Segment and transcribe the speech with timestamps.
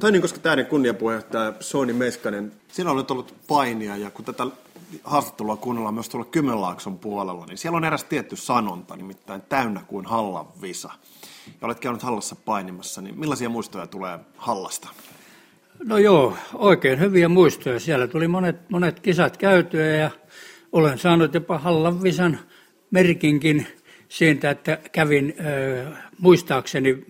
[0.00, 4.46] Toinen koska täyden kunniapuheenjohtaja Soini Meskanen, siinä on nyt ollut painia ja kun tätä
[5.04, 10.06] haastattelua kuunnellaan myös tuolla Kymenlaakson puolella, niin siellä on eräs tietty sanonta, nimittäin täynnä kuin
[10.06, 10.90] Hallan visa.
[11.46, 14.88] Ja olet käynyt Hallassa painimassa, niin millaisia muistoja tulee Hallasta?
[15.84, 17.80] No joo, oikein hyviä muistoja.
[17.80, 20.10] Siellä tuli monet, monet kisat käytyä ja
[20.72, 22.38] olen saanut jopa Hallan visan
[22.90, 23.66] merkinkin
[24.08, 27.04] siitä, että kävin äh, muistaakseni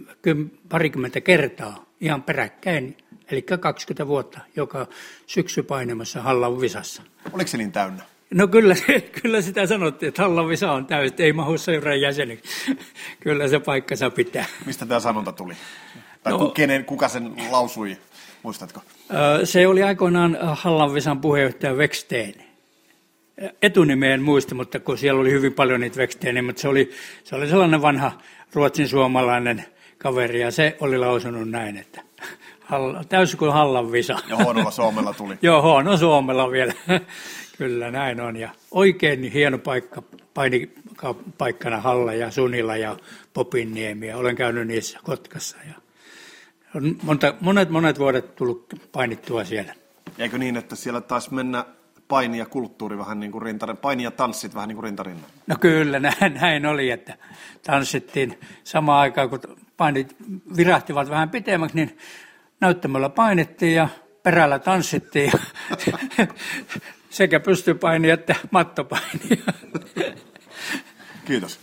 [0.69, 2.97] parikymmentä kertaa ihan peräkkäin,
[3.31, 4.87] eli 20 vuotta joka
[5.27, 7.03] syksy painamassa Hallan visassa.
[7.33, 8.03] Oliko se niin täynnä?
[8.35, 8.77] No kyllä,
[9.23, 12.77] kyllä sitä sanottiin, että Hallan visa on täysin, ei mahu seuran jäseneksi.
[13.21, 14.45] kyllä se paikkansa pitää.
[14.67, 15.55] Mistä tämä sanonta tuli?
[16.23, 17.97] Tai no, kenen, kuka sen lausui,
[18.43, 18.83] muistatko?
[19.45, 22.35] Se oli aikoinaan Hallan visan puheenjohtaja Veksteen
[23.63, 26.91] etunimeen muista, mutta kun siellä oli hyvin paljon niitä Veksteeniä, mutta se oli,
[27.25, 28.13] se oli sellainen vanha
[28.53, 29.65] ruotsin suomalainen
[30.03, 32.03] kaveri ja se oli lausunut näin, että
[33.09, 34.17] täysin kuin Hallan visa.
[34.29, 35.39] Ja huonolla Suomella tuli.
[35.43, 36.73] Joo, huono Suomella vielä.
[37.59, 38.37] Kyllä näin on.
[38.37, 40.03] Ja oikein hieno paikka,
[40.35, 42.97] painipaikkana Halla ja Sunilla ja
[43.35, 44.07] Popinniemi.
[44.07, 45.57] Ja olen käynyt niissä Kotkassa.
[45.69, 45.75] Ja
[46.75, 49.75] on monta, monet, monet vuodet tullut painittua siellä.
[50.19, 51.65] Eikö niin, että siellä taas mennä
[52.11, 55.31] paini ja kulttuuri vähän niin kuin rintarin, paini ja tanssit vähän niin kuin rintarinnan?
[55.47, 57.17] No kyllä, näin, näin oli, että
[57.67, 59.41] tanssittiin samaan aikaan, kun
[59.77, 60.17] painit
[60.57, 61.99] virahtivat vähän pitemmäksi, niin
[62.61, 63.89] näyttämällä painettiin ja
[64.23, 65.33] perällä tanssittiin.
[67.11, 69.45] sekä pystypaini että mattopaini.
[71.25, 71.61] Kiitos.